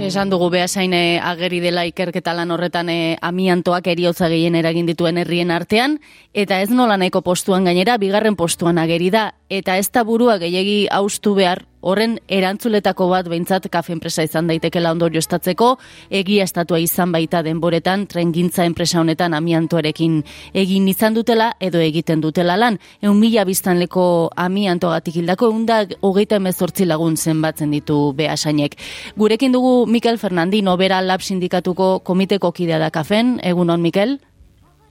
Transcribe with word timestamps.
Esan 0.00 0.30
dugu 0.32 0.48
behasain 0.48 0.94
ageri 0.96 1.58
dela 1.60 1.84
ikerketa 1.84 2.32
lan 2.32 2.50
horretan 2.50 2.88
e, 2.88 3.18
amiantoak 3.20 3.86
eriotza 3.92 4.30
gehien 4.32 4.56
eragin 4.56 4.88
dituen 4.88 5.20
herrien 5.20 5.52
artean, 5.52 5.98
eta 6.32 6.62
ez 6.64 6.70
nola 6.72 6.96
nahiko 6.96 7.20
postuan 7.20 7.68
gainera, 7.68 7.98
bigarren 8.00 8.36
postuan 8.36 8.80
ageri 8.80 9.10
da, 9.12 9.34
eta 9.50 9.76
ez 9.76 9.90
da 9.92 10.02
burua 10.08 10.38
gehiagi 10.40 10.86
haustu 10.90 11.34
behar 11.36 11.66
horren 11.80 12.18
erantzuletako 12.28 13.08
bat 13.10 13.28
behintzat 13.28 13.68
kafe 13.72 13.92
enpresa 13.94 14.24
izan 14.26 14.48
daitekela 14.50 14.92
ondorio 14.92 15.20
estatzeko, 15.20 15.74
egia 16.10 16.44
estatua 16.44 16.80
izan 16.80 17.12
baita 17.12 17.42
denboretan, 17.42 18.06
trengintza 18.10 18.64
enpresa 18.68 19.00
honetan 19.00 19.34
amiantoarekin 19.34 20.22
egin 20.54 20.88
izan 20.88 21.14
dutela, 21.14 21.52
edo 21.60 21.80
egiten 21.80 22.20
dutela 22.20 22.56
lan. 22.56 22.78
Eun 23.02 23.18
mila 23.20 23.44
biztan 23.48 23.80
leko 23.80 24.30
amiantoagatik 24.36 25.20
hildako, 25.20 25.50
eun 25.52 25.66
da 25.66 25.82
hogeita 26.00 26.40
emezortzi 26.40 26.86
lagun 26.88 27.16
zenbatzen 27.16 27.70
ditu 27.74 28.12
behasainek. 28.16 28.76
Gurekin 29.16 29.52
dugu 29.52 29.86
Mikel 29.86 30.18
Fernandi, 30.18 30.62
nobera 30.62 31.00
lab 31.02 31.20
sindikatuko 31.22 32.00
komiteko 32.04 32.52
kidea 32.52 32.78
da 32.78 32.90
kafen, 32.90 33.38
egunon 33.42 33.80
Mikel? 33.80 34.18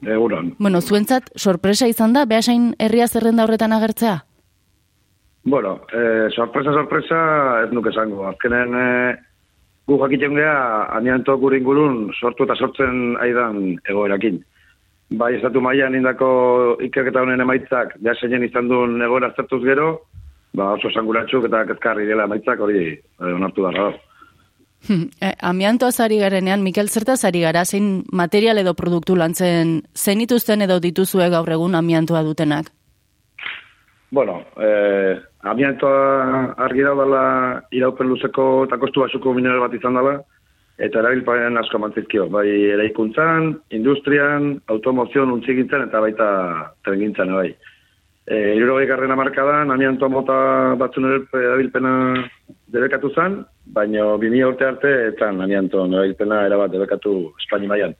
Egunon. 0.01 0.53
Bueno, 0.59 0.81
zuentzat, 0.81 1.29
sorpresa 1.35 1.87
izan 1.87 2.13
da, 2.15 2.25
behasain 2.25 2.73
herria 2.79 3.07
zerrenda 3.07 3.43
horretan 3.43 3.75
agertzea? 3.75 4.28
Bueno, 5.49 5.81
eh, 5.91 6.29
sorpresa, 6.29 6.71
sorpresa, 6.71 7.63
ez 7.63 7.71
nuke 7.73 7.89
esango. 7.89 8.27
Azkenen, 8.27 8.75
eh, 8.77 9.15
gu 9.87 9.97
jakiten 9.97 10.35
geha, 10.37 10.85
amianto 10.93 11.37
gure 11.41 11.57
ingurun 11.57 12.11
sortu 12.13 12.45
eta 12.45 12.55
sortzen 12.55 13.15
aidan 13.17 13.79
egoerakin. 13.89 14.37
Bai, 15.17 15.31
estatu 15.39 15.61
maian 15.65 15.95
indako 15.97 16.27
ikerketa 16.85 17.23
honen 17.25 17.41
emaitzak, 17.41 17.95
ja 18.05 18.13
zeinen 18.13 18.45
izan 18.45 18.69
duen 18.69 19.01
egoera 19.01 19.31
zertuz 19.33 19.63
gero, 19.63 19.87
ba, 20.53 20.75
oso 20.75 20.91
sanguratzuk 20.93 21.47
eta 21.49 21.63
kezkarri 21.71 22.05
dela 22.05 22.27
emaitzak 22.29 22.61
hori 22.61 22.83
eh, 22.93 23.33
onartu 23.33 23.65
darra. 23.65 23.87
Hmm, 24.85 25.07
eh, 25.19 25.33
amianto 25.41 25.89
azari 25.89 26.19
garenean, 26.21 26.61
Mikel, 26.61 26.93
zertaz 26.93 27.23
ari 27.25 27.41
gara, 27.41 27.65
zein 27.65 28.03
material 28.13 28.61
edo 28.61 28.75
produktu 28.77 29.17
lantzen 29.17 29.79
zenituzten 29.97 30.61
edo 30.67 30.77
dituzue 30.79 31.31
gaur 31.33 31.49
egun 31.57 31.73
amiantoa 31.73 32.21
dutenak? 32.29 32.69
Bueno, 34.11 34.43
eh, 34.61 35.17
amiantoa 35.43 36.55
argi 36.65 36.83
dela 36.83 37.23
iraupen 37.71 38.09
luzeko 38.09 38.65
eta 38.67 38.77
kostu 38.77 39.05
basuko 39.05 39.33
minero 39.33 39.61
bat 39.61 39.73
izan 39.73 39.95
dela, 39.95 40.17
eta 40.79 41.01
erabilparen 41.01 41.57
asko 41.59 41.79
mantzizkio, 41.79 42.27
bai 42.31 42.47
eraikuntzan, 42.75 43.51
industrian, 43.75 44.53
automozion 44.71 45.31
untzigintzen 45.31 45.83
eta 45.87 46.01
baita 46.03 46.29
trengintzen, 46.87 47.33
bai. 47.35 47.49
E, 48.29 48.37
Irurogei 48.55 48.87
garrena 48.87 49.17
markadan, 49.17 49.71
amiantoa 49.73 50.09
mota 50.13 50.37
batzun 50.79 51.09
erabilpena 51.09 51.93
debekatu 52.71 53.11
zen, 53.15 53.39
baina 53.75 54.05
bini 54.21 54.43
urte 54.45 54.67
arte, 54.67 54.91
eta 55.09 55.31
amiantoa 55.33 55.87
erabilpena 55.87 56.45
erabat 56.47 56.71
debekatu 56.75 57.15
Espaini 57.41 57.67
maian. 57.67 57.95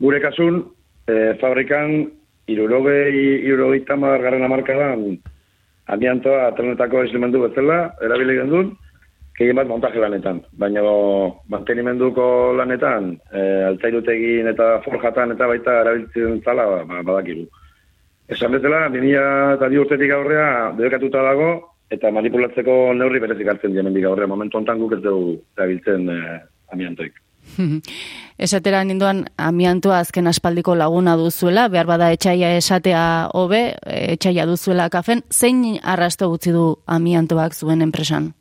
Gure 0.00 0.20
kasun, 0.22 0.62
e, 1.08 1.34
fabrikan, 1.40 2.04
irurogei, 2.50 3.10
irurogei 3.46 3.82
tamar 3.88 4.22
garrena 4.22 4.50
markadan, 4.52 5.06
amiantoa 5.94 6.52
trenetako 6.56 7.04
eslimendu 7.06 7.42
bezala, 7.46 7.80
erabili 8.04 8.36
gendun, 8.38 8.74
kegin 9.38 9.56
bat 9.56 9.70
montaje 9.70 10.02
lanetan. 10.02 10.42
Baina 10.60 10.82
mantenimenduko 11.52 12.52
lanetan, 12.58 13.14
e, 13.32 13.40
altairutegin 13.70 14.50
eta 14.52 14.78
forjatan 14.84 15.32
eta 15.36 15.48
baita 15.48 15.80
erabiltzen 15.84 16.42
zala, 16.44 16.84
ba, 16.84 17.00
badakiru. 17.06 17.46
Esan 18.30 18.52
bezala, 18.54 18.84
2000 18.92 19.56
eta 19.56 19.70
urtetik 19.82 20.12
aurrea 20.14 20.50
debekatuta 20.76 21.24
dago, 21.26 21.50
eta 21.90 22.12
manipulatzeko 22.14 22.76
neurri 22.94 23.18
berezik 23.22 23.48
hartzen 23.50 23.74
dien 23.74 23.90
aurrea. 24.06 24.30
Momentu 24.30 24.60
ontan 24.60 24.78
guk 24.78 24.94
ez 24.98 25.02
dugu 25.02 25.34
erabiltzen 25.56 26.08
e, 26.08 26.20
amiantoik. 26.72 27.18
Esatera 28.46 28.82
ninduan 28.84 29.26
amiantua 29.36 29.98
azken 30.00 30.26
aspaldiko 30.26 30.74
laguna 30.74 31.16
duzuela, 31.16 31.68
behar 31.68 31.86
bada 31.86 32.10
etxaia 32.12 32.54
esatea 32.56 33.02
hobe, 33.36 33.74
etxaia 33.84 34.46
duzuela 34.48 34.88
kafen, 34.88 35.22
zein 35.30 35.78
arrasto 35.82 36.28
gutzi 36.30 36.52
du 36.52 36.76
amiantoak 36.86 37.54
zuen 37.54 37.82
enpresan? 37.82 38.32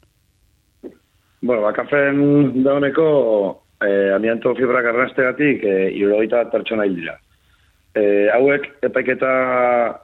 Bueno, 1.42 1.62
ba, 1.62 1.74
kafen 1.74 2.64
dauneko 2.64 3.10
eh, 3.82 4.12
amianto 4.16 4.54
fibrak 4.56 4.86
arrastegatik 4.86 5.64
eh, 5.64 5.90
irrogeita 5.96 6.46
pertsona 6.52 6.86
hil 6.86 6.96
dira. 7.00 7.16
Eh, 7.96 8.28
hauek 8.34 8.68
epaiketa 8.86 9.30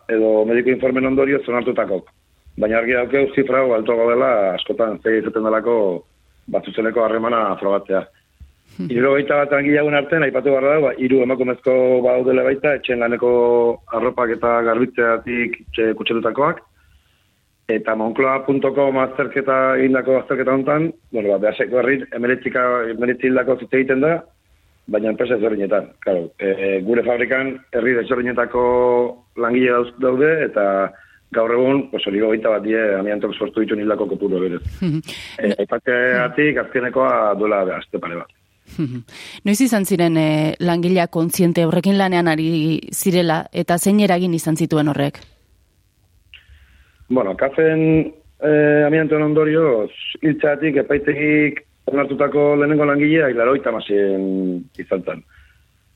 edo 0.09 0.43
mediko 0.47 0.71
informen 0.71 1.05
ondorio 1.11 1.41
zonartutakok. 1.45 2.07
Baina 2.57 2.79
argi 2.79 2.95
daukeu 2.95 3.27
zifra 3.35 3.61
alto 3.75 3.97
gaudela 3.99 4.29
askotan 4.53 4.99
zei 5.03 5.19
izaten 5.19 5.43
delako 5.43 5.75
batzuzeneko 6.51 7.03
harremana 7.03 7.41
afrobatzea. 7.51 8.05
Iru 8.75 9.13
gaita 9.15 9.37
bat 9.43 9.53
angilagun 9.55 9.95
artean, 9.95 10.25
aipatu 10.25 10.51
barra 10.51 10.75
da, 10.75 10.79
ba, 10.83 10.93
iru 10.99 11.21
emakumezko 11.23 11.73
baudele 12.03 12.43
baita, 12.43 12.73
etxen 12.75 12.99
laneko 12.99 13.29
arropak 13.95 14.35
eta 14.35 14.57
garbitzeatik 14.67 15.61
kutsetutakoak. 15.95 16.59
Eta 17.71 17.95
monkloa.com 17.97 18.99
azterketa 19.01 19.55
egindako 19.79 20.19
azterketa 20.19 20.53
hontan, 20.53 20.91
bueno, 21.15 21.31
ba, 21.31 21.39
behaseko 21.47 21.79
herri, 21.81 22.01
emeretzika, 22.19 22.65
emeretzi 22.91 23.31
hildako 23.31 23.57
zitze 23.61 23.79
egiten 23.79 24.03
da, 24.03 24.13
baina 24.91 25.09
enpresa 25.13 25.39
ezberdinetan. 25.39 25.89
Claro, 26.03 26.27
e, 26.37 26.77
gure 26.85 27.07
fabrikan 27.07 27.55
herri 27.73 27.95
ezberdinetako 28.03 28.67
langile 29.41 29.81
daude, 30.03 30.31
eta 30.45 30.69
gaur 31.35 31.55
egun, 31.55 31.85
pues, 31.91 32.03
hori 32.05 32.21
gogeita 32.21 32.51
bat 32.53 32.63
die, 32.67 32.81
amiantok 32.99 33.33
sortu 33.33 33.63
ditu 33.63 33.79
nildako 33.79 34.11
kopuru 34.13 34.45
berez. 34.45 34.63
e, 35.39 35.55
Aipateatik, 35.63 36.59
azkenekoa 36.67 37.33
duela 37.39 37.65
azte 37.79 38.03
pare 38.03 38.19
bat. 38.19 38.41
Noiz 39.45 39.59
izan 39.61 39.85
ziren 39.85 40.17
e, 40.17 40.55
langilea 40.59 41.07
kontziente 41.13 41.65
horrekin 41.65 41.97
lanean 41.99 42.27
ari 42.31 42.81
zirela 42.93 43.45
eta 43.53 43.77
zein 43.77 44.01
eragin 44.03 44.33
izan 44.33 44.57
zituen 44.57 44.89
horrek? 44.91 45.19
Bueno, 47.09 47.35
kafen 47.37 47.81
e, 48.41 48.51
amiantoen 48.87 49.23
ondorioz, 49.27 49.91
hiltzatik 50.21 50.81
epaitegik 50.83 51.63
onartutako 51.91 52.55
lehenengo 52.59 52.85
langilea 52.89 53.29
hilaroita 53.29 53.71
mazien 53.71 54.63
izan 54.81 55.03
zen. 55.05 55.25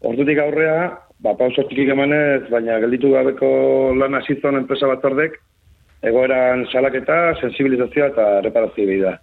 Ordutik 0.05 0.37
aurrea, 0.39 0.91
ba, 1.19 1.33
pausortik 1.35 1.89
emanez, 1.91 2.45
baina 2.51 2.77
gelditu 2.79 3.11
gabeko 3.15 3.49
lan 3.97 4.15
azizon 4.21 4.61
enpresa 4.61 4.87
batzordek, 4.87 5.39
egoeran 6.05 6.63
salaketa, 6.71 7.17
sensibilizazioa 7.41 8.13
eta 8.13 8.27
reparazio 8.45 9.01
da 9.01 9.17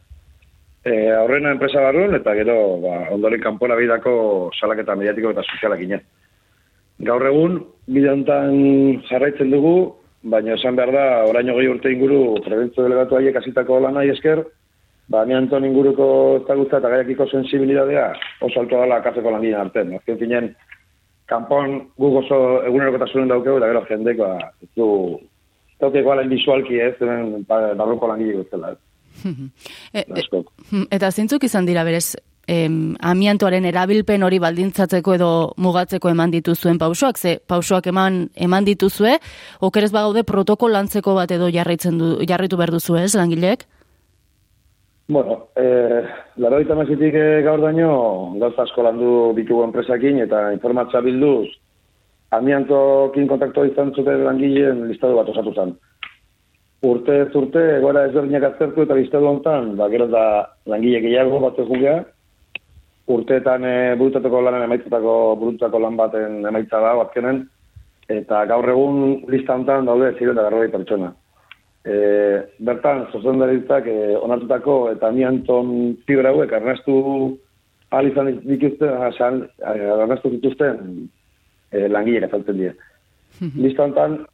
e, 0.86 1.10
aurrena 1.10 1.50
enpresa 1.50 1.82
barrun, 1.82 2.14
eta 2.14 2.34
gero 2.38 2.56
ba, 2.82 2.94
ondoren 3.14 3.42
kanpora 3.42 3.76
bidako 3.78 4.52
salaketa 4.54 4.94
mediatiko 4.94 5.32
eta 5.34 5.42
sozialak 5.42 5.82
inen. 5.82 6.04
Gaur 7.08 7.26
egun, 7.28 7.58
bide 7.90 8.12
jarraitzen 9.10 9.50
dugu, 9.50 9.74
baina 10.22 10.54
esan 10.54 10.78
behar 10.78 10.92
da, 10.94 11.06
oraino 11.28 11.56
gehi 11.58 11.72
urte 11.72 11.92
inguru, 11.92 12.20
prebentzio 12.46 12.86
delegatu 12.86 13.18
haiek 13.18 13.36
azitako 13.42 13.80
lan 13.82 13.98
nahi 13.98 14.14
esker, 14.14 14.44
ba, 15.10 15.26
Anton 15.26 15.66
inguruko 15.66 16.06
ezagutza 16.44 16.78
eta 16.78 16.94
gaiakiko 16.94 17.26
sensibilidadea 17.26 18.08
oso 18.40 18.60
alto 18.62 18.80
dela 18.80 19.02
kazeko 19.02 19.30
lan 19.30 19.42
ginen 19.42 19.60
arten. 19.60 19.94
Azken 19.98 20.18
finen, 20.22 20.50
kanpon 21.26 21.78
guk 21.98 22.22
oso 22.22 22.62
eguneroko 22.64 23.02
eta 23.02 23.12
zuen 23.12 23.28
daukegu, 23.28 23.58
eta 23.58 23.70
gero 23.74 23.86
jendeko, 23.90 24.32
ba, 24.34 24.50
ez 24.62 24.70
du, 24.78 24.88
ez 25.76 25.78
du, 25.82 25.98
ez 25.98 26.98
du, 26.98 27.44
barruko 27.50 28.08
lan 28.08 28.22
ginen 28.22 28.46
e, 28.46 28.76
e, 29.92 30.04
eta 30.90 31.10
zintzuk 31.10 31.44
izan 31.44 31.66
dira 31.66 31.84
berez, 31.84 32.16
em, 32.46 32.94
amiantoaren 33.02 33.64
erabilpen 33.68 34.22
hori 34.22 34.38
baldintzatzeko 34.42 35.14
edo 35.16 35.30
mugatzeko 35.62 36.10
eman 36.12 36.30
dituzuen 36.34 36.78
pausoak, 36.78 37.18
ze 37.18 37.38
pausoak 37.46 37.88
eman 37.92 38.28
eman 38.34 38.64
dituzue, 38.64 39.18
okerez 39.60 39.90
bagaude 39.92 40.24
protokol 40.24 40.72
lantzeko 40.72 41.14
bat 41.14 41.30
edo 41.30 41.50
jarraitzen 41.50 41.98
du, 41.98 42.12
jarritu 42.28 42.56
behar 42.56 42.74
duzu 42.74 42.96
ez, 43.02 43.14
langileek? 43.14 43.66
Bueno, 45.08 45.48
eh, 45.54 46.02
laro 46.42 46.58
eta 46.58 46.74
mazitik 46.74 47.14
eh, 47.14 47.42
gaur 47.46 47.60
daño, 47.62 47.90
gauza 48.40 48.64
asko 48.64 48.82
landu 48.82 49.10
ditugu 49.36 49.62
enpresakin 49.68 50.18
eta 50.24 50.48
informatza 50.52 51.00
bilduz, 51.00 51.46
amiantokin 52.34 53.28
kontaktua 53.30 53.68
izan 53.68 53.92
zuten 53.94 54.24
langileen 54.26 54.88
listadu 54.88 55.14
bat 55.20 55.28
osatu 55.30 55.54
zen 55.54 55.76
urte 56.84 57.20
ez 57.22 57.32
urte, 57.34 57.62
egoera 57.78 58.04
ezberdinak 58.08 58.50
aztertu 58.50 58.84
eta 58.84 58.94
biztadu 58.98 59.28
hontan, 59.30 59.74
ba, 59.76 59.88
gero 59.88 60.06
da 60.12 60.22
langile 60.68 61.00
gehiago 61.00 61.40
bat 61.40 61.58
ez 61.58 61.66
gugea, 61.68 61.96
urteetan 63.06 63.64
e, 63.64 63.74
burutateko 63.98 64.40
lanen 64.42 64.66
emaitzetako 64.66 65.14
burutako 65.40 65.80
lan 65.82 65.96
baten 65.96 66.42
emaitza 66.50 66.80
da, 66.82 66.94
batkenen, 67.00 67.44
eta 68.12 68.44
gaur 68.50 68.68
egun 68.70 69.22
lista 69.30 69.54
hontan 69.54 69.86
daude 69.86 70.12
ziren 70.18 70.36
da 70.38 70.46
garroi 70.48 70.68
pertsona. 70.72 71.12
E, 71.86 71.96
bertan, 72.66 73.06
zozen 73.12 73.38
daritzak 73.38 73.86
e, 73.86 74.16
onartutako 74.18 74.78
eta 74.92 75.10
mianton 75.14 75.96
fibra 76.06 76.32
hauek 76.34 76.52
arnastu 76.52 76.96
ahal 77.90 78.10
izan 78.10 78.32
dituzten, 78.42 79.46
arnastu 79.62 80.32
dituzten 80.34 80.80
e, 81.70 81.86
langileak 81.88 82.26
azaltzen 82.28 82.58
dira. 82.58 82.74
Lista 83.62 83.86
hontan, 83.86 84.24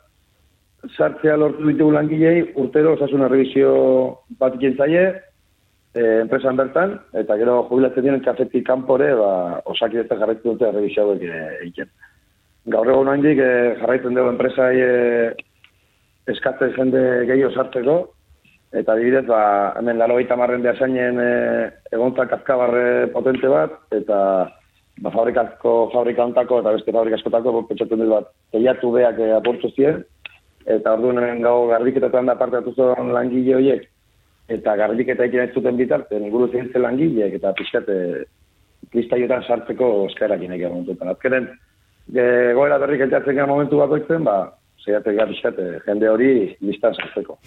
sartzea 0.91 1.37
lortu 1.37 1.67
ditugu 1.69 1.93
langilei, 1.95 2.43
urtero 2.59 2.97
osasun 2.97 3.23
arrebizio 3.23 3.73
bat 4.41 4.57
jentzaie, 4.61 5.05
e, 5.95 6.03
enpresan 6.23 6.59
bertan, 6.59 6.97
eta 7.23 7.37
gero 7.41 7.63
jubilatzen 7.69 8.07
diren 8.07 8.25
kafetik 8.25 8.67
kanpore, 8.67 9.13
ba, 9.19 9.61
osakidetza 9.75 10.19
jarraitzen 10.21 10.55
dute 10.55 10.69
errebizio 10.69 11.07
hauek 11.07 11.23
e, 11.23 11.43
egiten. 11.61 11.93
Gaur 12.73 12.91
egon 12.91 13.11
handik 13.13 13.39
e, 13.43 13.53
jarraitzen 13.81 14.19
dugu 14.19 14.33
enpresai 14.33 14.75
e, 14.81 14.91
eskatzen 16.33 16.75
jende 16.77 17.03
gehiago 17.31 17.53
sartzeko, 17.55 17.97
eta 18.73 18.97
dibidez, 18.97 19.27
ba, 19.29 19.43
hemen 19.79 20.01
laro 20.01 20.17
gaita 20.19 20.39
marren 20.41 20.65
behasainen 20.65 21.21
e, 21.21 21.31
egontzak 21.93 22.33
kazkabarre 22.33 23.13
potente 23.15 23.51
bat, 23.53 23.79
eta 23.95 24.19
ba, 24.99 25.15
fabrikazko, 25.15 25.93
fabrika 25.95 26.27
ontako 26.27 26.63
eta 26.63 26.75
beste 26.79 26.95
fabrikaskotako, 26.95 27.67
pentsatzen 27.71 28.03
dut 28.03 28.15
bat, 28.17 28.33
teiatu 28.57 28.91
beak 28.97 29.21
e, 29.21 29.31
aportu 29.37 29.71
ziren, 29.77 30.03
eta 30.67 30.95
orduan 30.95 31.43
gau 31.43 31.69
garbiketetan 31.69 32.27
da 32.27 32.39
parte 32.39 32.61
datu 32.61 32.93
langile 33.13 33.57
horiek, 33.57 33.89
eta 34.49 34.77
garbiketa 34.77 35.25
egin 35.25 35.47
ez 35.47 35.53
zuten 35.55 35.77
bitarten, 35.77 36.25
inguru 36.27 36.51
zintzen 36.53 36.83
langileek, 36.83 37.37
eta 37.39 37.53
pixkate, 37.59 37.99
kristaiotan 38.93 39.45
sartzeko 39.47 39.93
eskaerak 40.11 40.43
inek 40.43 40.67
dut. 40.87 41.03
Azkenen, 41.15 41.49
goera 42.11 42.79
berrik 42.83 43.07
elteatzen 43.07 43.39
gara 43.39 43.47
momentu 43.47 43.79
bakoitzen, 43.81 44.25
ba, 44.25 44.53
zeiatek 44.83 45.17
gara 45.17 45.31
pixkate, 45.31 45.67
jende 45.87 46.09
hori 46.11 46.31
listan 46.61 46.95
sartzeko. 46.95 47.39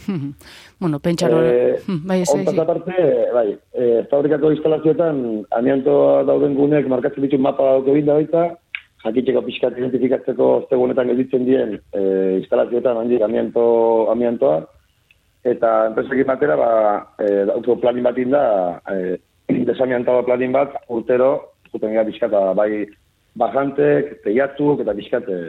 bueno, 0.82 1.00
pentsaro, 1.00 1.42
e, 1.44 1.76
bai, 2.08 2.22
ez 2.22 2.32
egin. 2.34 2.60
aparte, 2.64 3.08
bai, 3.36 3.50
e, 3.74 4.04
fabrikako 4.12 4.54
instalazioetan, 4.56 5.24
amiantoa 5.60 6.24
dauden 6.30 6.56
gunek 6.56 6.88
markatzen 6.88 7.28
ditu 7.28 7.38
mapa 7.38 7.76
dauko 7.76 7.98
binda 7.98 8.16
baita, 8.22 8.48
jakiteko 9.06 9.44
pixkat 9.46 9.78
identifikatzeko 9.78 10.48
zegunetan 10.70 11.12
gelditzen 11.12 11.46
dien 11.46 11.76
e, 11.94 12.02
instalazioetan 12.40 12.98
handik 13.02 13.22
amianto, 13.26 13.66
amiantoa, 14.14 14.64
eta 15.46 15.72
enpresekin 15.92 16.30
batera, 16.30 16.58
ba, 16.58 16.70
e, 17.22 17.46
dauko 17.52 17.78
planin 17.82 18.08
bat 18.08 18.18
inda, 18.22 18.44
e, 18.90 19.18
desamiantado 19.70 20.26
planin 20.26 20.56
bat, 20.56 20.74
urtero, 20.90 21.32
zuten 21.72 21.94
gara 21.94 22.08
bizkata, 22.10 22.46
bai, 22.58 22.86
bajantek, 23.38 24.16
teiatuk, 24.26 24.82
eta 24.82 24.96
bizkate, 24.98 25.40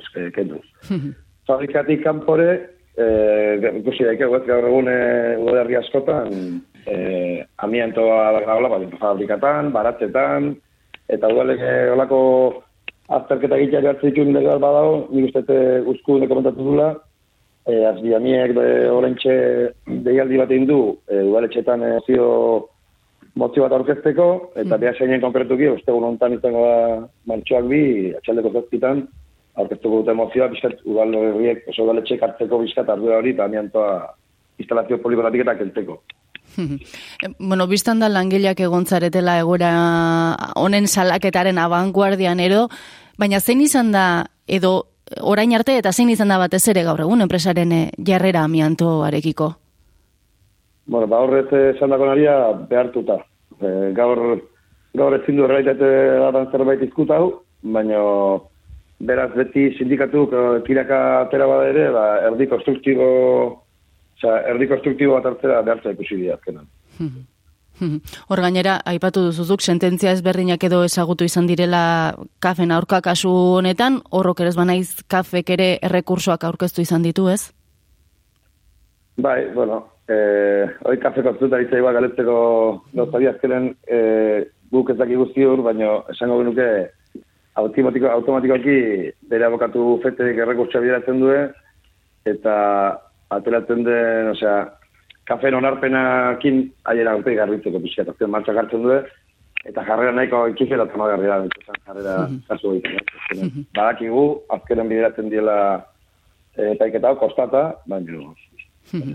eske, 0.00 0.30
kenduz. 0.36 0.64
Fabrikatik 1.48 2.04
kanpore, 2.06 2.50
e, 2.96 3.06
ikusi 3.82 4.08
daike, 4.08 4.30
guet, 4.32 4.48
gaur 4.48 4.68
egun, 4.70 4.88
e, 4.88 5.78
askotan, 5.82 6.32
e, 6.86 6.96
amiantoa 7.66 8.44
gaula, 8.46 8.72
ba, 8.72 8.84
fabrikatan, 9.02 9.72
baratzetan, 9.76 10.54
eta 11.12 11.28
udalek 11.28 11.60
olako 11.92 12.20
azterketa 13.12 13.58
egitea 13.58 13.82
behartzen 13.84 14.12
dituen 14.12 14.36
legal 14.36 14.60
badago, 14.62 15.06
nik 15.12 15.30
uste 15.30 15.56
guzku 15.86 16.18
komentatu 16.28 16.68
dula, 16.68 16.92
e, 17.66 17.72
eh, 17.72 17.86
azbiamiek 17.88 18.54
de 18.56 18.66
orentxe 18.90 19.34
deialdi 20.06 20.38
bat 20.40 20.50
egin 20.50 20.68
du, 20.70 20.78
e, 21.08 21.22
udaletxetan 21.30 21.82
e, 21.82 21.90
zio 22.06 22.28
mozio 23.34 23.64
bat 23.64 23.74
aurkezteko, 23.78 24.28
eta 24.54 24.76
mm. 24.76 24.80
beha 24.80 24.94
zeinen 24.98 25.20
konkretuki, 25.20 25.68
uste 25.72 25.92
hontan 25.92 26.36
izango 26.36 26.64
da 26.68 26.80
martxoak 27.30 27.68
bi, 27.68 27.84
atxaldeko 28.18 28.52
zazpitan, 28.52 29.06
aurkeztuko 29.56 30.02
dute 30.02 30.16
mozioa, 30.16 30.48
bizkat, 30.52 30.80
udaleriek, 30.88 31.64
oso 31.68 31.86
udaletxek 31.86 32.24
hartzeko 32.24 32.60
bizkat 32.64 32.88
ardura 32.92 33.20
hori, 33.20 33.36
eta 33.36 33.48
amiantoa 33.48 33.94
instalazio 34.60 35.00
poligoratik 35.04 35.44
eta 35.44 35.56
kelteko. 35.60 36.00
bueno, 37.38 37.66
biztan 37.66 38.00
da 38.00 38.08
langileak 38.08 38.60
egontzaretela 38.60 39.38
egora 39.40 39.72
honen 40.56 40.86
salaketaren 40.86 41.58
abanguardian 41.58 42.40
ero, 42.40 42.68
baina 43.18 43.40
zein 43.40 43.60
izan 43.60 43.92
da 43.92 44.26
edo 44.46 44.84
orain 45.20 45.52
arte 45.54 45.76
eta 45.78 45.92
zein 45.92 46.10
izan 46.10 46.28
da 46.32 46.38
batez 46.38 46.62
ere 46.68 46.84
gaur 46.86 47.00
egun 47.04 47.24
enpresaren 47.24 47.72
eh, 47.72 47.90
jarrera 47.98 48.44
amiantoarekiko? 48.44 49.52
Bueno, 50.86 51.06
ba 51.06 51.20
horrez 51.22 51.48
esan 51.76 51.90
dako 51.90 52.08
naria 52.08 52.36
behartuta. 52.68 53.20
E, 53.60 53.92
gaur, 53.94 54.40
gaur 54.98 55.18
ezin 55.18 55.38
du 55.38 55.44
erraitate 55.46 55.90
datan 56.24 56.48
zerbait 56.50 56.82
izkuta 56.82 57.20
hau, 57.20 57.28
baina 57.62 58.00
beraz 59.02 59.30
beti 59.34 59.70
sindikatuk 59.78 60.34
kiraka 60.66 60.98
atera 61.22 61.46
bada 61.50 61.68
ere, 61.70 61.88
ba, 61.94 62.04
erdi 62.28 62.48
konstruktibo, 62.50 63.08
oza, 64.16 64.38
erdi 64.52 64.68
konstruktibo 64.70 65.18
bat 65.18 65.28
hartzera 65.30 65.62
behartza 65.66 65.94
ikusi 65.96 66.18
dira 66.22 66.38
azkenan. 66.38 66.66
Hor 68.30 68.42
gainera, 68.44 68.76
aipatu 68.86 69.24
duzuzuk, 69.26 69.62
sententzia 69.62 70.12
ezberdinak 70.14 70.62
edo 70.68 70.82
ezagutu 70.86 71.26
izan 71.26 71.48
direla 71.48 72.14
kafen 72.44 72.70
aurka 72.70 73.00
kasu 73.02 73.32
honetan, 73.58 73.98
horrok 74.10 74.42
ere 74.44 74.52
banaiz 74.56 75.02
kafek 75.10 75.50
ere 75.56 75.68
errekursoak 75.88 76.44
aurkeztu 76.46 76.84
izan 76.84 77.02
ditu, 77.02 77.26
ez? 77.32 77.50
Bai, 79.18 79.50
bueno, 79.54 79.82
eh, 80.08 80.68
hori 80.84 81.00
kafeko 81.02 81.34
zuta 81.40 81.60
izai 81.60 81.82
bat 81.84 81.96
galetzeko 81.98 82.36
gauzari 82.94 83.28
azkenen 83.32 83.72
eh, 83.86 84.44
guk 84.72 84.90
ez 84.90 84.98
daki 85.00 85.18
guzti 85.20 85.44
hor, 85.44 85.64
baina 85.66 85.98
esango 86.14 86.38
genuke 86.40 86.68
automatiko, 87.60 88.08
automatikoki 88.08 88.76
bere 89.28 89.48
abokatu 89.48 89.98
feterik 90.04 90.38
errekurtsoa 90.44 90.84
bideratzen 90.84 91.20
duen, 91.20 91.50
eta 92.24 92.54
ateratzen 93.38 93.84
den, 93.86 94.30
osea, 94.34 94.56
kafen 95.28 95.54
onarpenakin 95.58 96.62
aiera 96.92 97.16
urte 97.18 97.34
garbitzeko 97.38 97.80
pixka, 97.82 98.06
eta 98.06 98.30
martxak 98.30 98.58
hartzen 98.62 98.86
du, 98.86 98.96
eta 99.68 99.84
jarrera 99.86 100.14
nahiko 100.16 100.46
ikizu 100.52 100.76
eta 100.76 100.88
tama 100.92 101.10
garrera, 101.12 101.42
jarrera 101.86 102.16
mhm. 102.24 102.40
kasu 102.48 102.74
egiten. 102.78 103.04
Mhm. 103.36 103.68
Badakigu, 103.76 104.24
azkeren 104.58 104.90
bideratzen 104.90 105.30
diela 105.30 105.58
e, 106.56 106.74
hau, 106.74 107.14
kostata, 107.20 107.68
baina... 107.86 108.32
Mhm. 108.92 109.14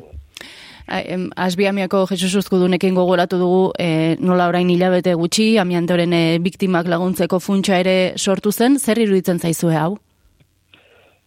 Asbiamiako 0.88 2.06
Jesus 2.08 2.38
Uzkudunekin 2.40 2.96
gogoratu 2.96 3.36
dugu 3.38 3.64
e, 3.76 4.16
nola 4.24 4.46
orain 4.48 4.70
hilabete 4.72 5.18
gutxi, 5.20 5.58
amiantoren 5.60 6.14
e, 6.16 6.40
biktimak 6.40 6.88
laguntzeko 6.88 7.42
funtsa 7.44 7.82
ere 7.84 8.14
sortu 8.16 8.54
zen, 8.54 8.80
zer 8.80 9.02
iruditzen 9.04 9.40
zaizue 9.44 9.76
hau? 9.76 9.98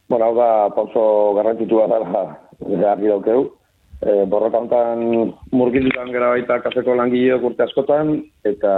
Bueno, 0.08 0.30
hau 0.30 0.34
da, 0.34 0.48
pauso 0.74 1.02
garrantitu 1.36 1.76
bat 1.76 1.92
da, 2.60 2.92
argi 2.92 3.08
daukeu, 3.10 3.46
e, 4.00 4.24
borrokantan 4.30 5.04
murgildutan 5.52 6.12
gara 6.12 6.32
baita 6.34 6.60
kafeko 6.64 6.96
langileok 6.98 7.46
urte 7.50 7.66
askotan, 7.66 8.16
eta 8.44 8.72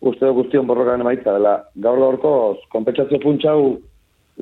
uste 0.00 0.26
du 0.26 0.34
guztion 0.36 0.66
borrokan 0.66 1.02
emaitza, 1.04 1.34
dela 1.38 1.56
gaur 1.82 2.00
gaurko 2.02 2.32
konpentsazio 2.74 3.20
funtsau 3.22 3.58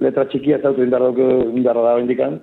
letra 0.02 0.26
txikia 0.26 0.60
zautu 0.60 0.82
indarra 0.84 1.82
da 1.86 1.98
indikan, 2.00 2.40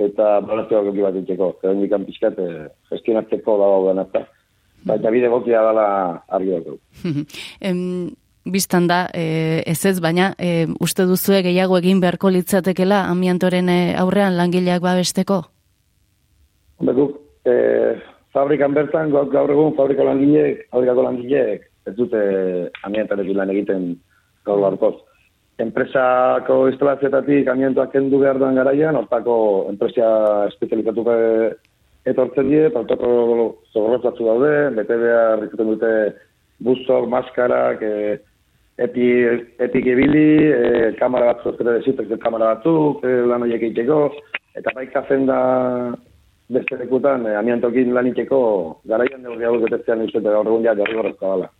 eta 0.00 0.40
balazio 0.40 0.82
goki 0.88 1.04
bat 1.04 1.20
itxeko, 1.20 1.52
zer 1.60 1.76
indikan 1.76 2.06
pixkat 2.08 2.38
e, 2.38 2.50
gestionatzeko 2.90 3.58
da 3.60 3.70
gauden 3.76 4.04
eta. 4.06 4.26
Baina 4.84 5.10
bide 5.10 5.30
gokia 5.32 5.62
dela 5.64 5.86
argi 6.28 6.60
dut. 6.66 8.20
Bistan 8.44 8.84
da, 8.84 9.06
e, 9.16 9.62
ez 9.64 9.78
ez, 9.88 9.96
baina 10.04 10.34
e, 10.36 10.66
uste 10.84 11.06
duzu 11.08 11.38
gehiago 11.46 11.78
egin 11.80 12.02
beharko 12.02 12.28
litzatekela 12.28 13.06
amiantoren 13.08 13.70
e, 13.72 13.78
aurrean 13.96 14.36
langileak 14.36 14.82
babesteko? 14.84 15.38
Bekuk, 16.82 17.20
e, 17.46 17.54
fabrikan 18.34 18.74
bertan, 18.74 19.12
gaur, 19.14 19.30
gaur 19.30 19.50
egun 19.50 19.76
fabrika 19.78 20.04
langileek, 20.04 20.66
fabrikako 20.72 21.06
langileek, 21.06 21.68
ez 21.86 21.94
dute 21.94 22.22
amiantarekin 22.82 23.38
lan 23.38 23.52
egiten 23.54 23.92
gaur 24.46 24.62
gaurkoz. 24.64 24.96
Enpresako 25.62 26.64
instalazioetatik 26.72 27.46
amiantoak 27.48 27.92
kendu 27.94 28.18
behar 28.18 28.40
duen 28.42 28.58
garaian, 28.58 28.98
hortako 28.98 29.36
enpresia 29.70 30.08
espezializatu 30.50 31.04
etortzen 32.10 32.50
die, 32.50 32.68
protokolo 32.74 33.46
zorrozatzu 33.72 34.26
daude, 34.26 34.54
bete 34.76 34.98
behar 34.98 35.44
izaten 35.46 35.70
dute 35.70 35.92
buzok, 36.64 37.06
maskarak, 37.12 37.82
e, 37.82 38.18
epi, 38.82 39.06
epik 39.62 39.86
ebili, 39.94 40.26
e, 40.50 40.90
kamara 40.98 41.32
batzuk, 41.32 41.60
ez 41.62 42.18
kamara 42.20 42.56
batzuk, 42.56 43.04
e, 43.06 43.14
lan 43.30 43.46
horiek 43.46 43.62
egiteko, 43.62 44.00
eta 44.58 44.74
bai 44.74 44.88
kazen 44.90 45.26
da 45.30 45.38
beste 46.48 46.76
lekutan, 46.76 47.26
eh, 47.26 47.36
amiantokin 47.38 47.94
laniteko 47.94 48.38
garaian 48.88 49.22
neurri 49.22 49.44
hau 49.44 49.58
betetzean 49.60 50.04
izate 50.04 50.28
gaur 50.28 50.46
egun 50.46 50.64
ja 50.64 50.74
jarri 50.74 50.96
horrezka 50.98 51.26
bala. 51.26 51.50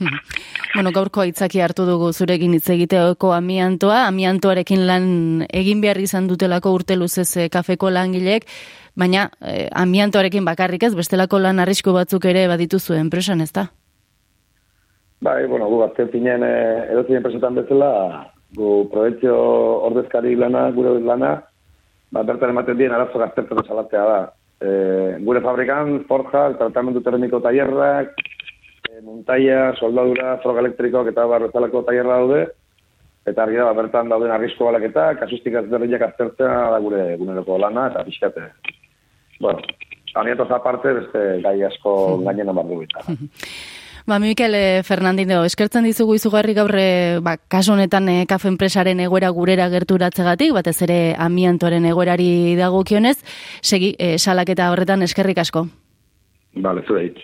bueno, 0.74 0.92
gaurko 0.94 1.20
aitzaki 1.24 1.60
hartu 1.60 1.84
dugu 1.86 2.12
zurekin 2.12 2.54
hitz 2.56 2.68
egiteoko 2.72 3.32
amiantoa, 3.36 4.06
amiantoarekin 4.08 4.86
lan 4.86 5.08
egin 5.52 5.82
behar 5.84 6.00
izan 6.00 6.28
dutelako 6.30 6.72
urte 6.78 6.96
luzez 6.96 7.28
eh, 7.36 7.48
kafeko 7.52 7.90
langilek, 7.90 8.46
baina 8.96 9.28
eh, 9.44 9.68
amiantoarekin 9.82 10.44
bakarrik 10.48 10.88
ez, 10.88 10.94
bestelako 10.96 11.42
lan 11.42 11.60
arrisku 11.60 11.92
batzuk 11.92 12.24
ere 12.24 12.46
badituzu 12.48 12.96
enpresan, 12.96 13.44
ez 13.44 13.52
da? 13.52 13.68
Bai, 15.20 15.44
bueno, 15.46 15.68
gu 15.68 15.82
bat 15.82 15.96
zentinen 16.00 16.42
eh, 16.46 16.92
edotzen 16.94 17.20
enpresetan 17.20 17.60
bezala, 17.60 17.92
gu 18.56 18.88
probentzio 18.92 19.36
ordezkari 19.90 20.32
lana, 20.40 20.70
gure 20.72 20.96
lana, 21.04 21.36
ba, 22.10 22.22
bertan 22.22 22.50
ematen 22.54 22.78
dien 22.78 22.92
arazo 22.92 23.18
gaztertzen 23.18 23.64
salatzea 23.66 24.04
da. 24.10 24.20
E, 24.60 24.70
gure 25.24 25.40
fabrikan, 25.40 26.04
forja, 26.08 26.50
tratamendu 26.58 27.00
termiko 27.00 27.40
taierrak, 27.40 28.14
e, 28.90 29.00
montaia, 29.02 29.70
soldadura, 29.80 30.38
froga 30.42 30.60
elektrikoak 30.60 31.12
eta 31.12 31.26
barrezalako 31.26 31.82
taierra 31.88 32.18
daude, 32.20 32.42
eta 33.26 33.42
argi 33.44 33.56
da, 33.60 33.68
ba, 33.70 33.76
bertan 33.82 34.08
dauden 34.12 34.32
arrisko 34.34 34.68
balak 34.68 34.88
eta 34.90 35.14
kasustik 35.20 35.54
azberdinak 35.62 36.02
aztertzea 36.08 36.70
da 36.74 36.78
gure 36.82 37.16
guneroko 37.20 37.58
lana, 37.58 37.88
eta 37.92 38.04
pixkate. 38.04 38.50
Bueno, 39.40 39.60
amiantoz 40.14 40.50
aparte, 40.50 40.92
beste 40.92 41.26
gai 41.44 41.62
asko 41.64 42.16
Hmm. 42.16 42.24
gainen 42.28 42.48
amardu 42.48 42.82
eta. 42.82 43.04
Ba, 44.06 44.18
Mikel 44.18 44.54
eh, 44.54 44.82
Fernandino, 44.82 45.42
eskertzen 45.44 45.84
dizugu 45.84 46.14
izugarri 46.16 46.54
gaur, 46.56 46.72
eh, 46.78 47.18
ba, 47.22 47.36
kasu 47.36 47.74
honetan 47.74 48.08
eh, 48.08 48.24
kafe 48.28 48.48
enpresaren 48.48 49.00
egoera 49.04 49.30
gurera 49.36 49.68
gerturatzegatik, 49.72 50.54
batez 50.56 50.78
ere 50.86 51.00
amiantoaren 51.18 51.84
egoerari 51.90 52.56
dagokionez, 52.56 53.18
segi, 53.60 53.94
eh, 53.98 54.16
salaketa 54.18 54.70
horretan 54.72 55.02
eskerrik 55.06 55.38
asko. 55.44 55.66
Bale, 56.56 56.82
zure 56.86 57.04
hitz. 57.06 57.20